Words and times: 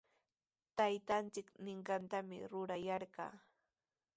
Taytanchik 0.77 1.47
ninqantami 1.65 2.37
rurayarqaa. 2.51 3.33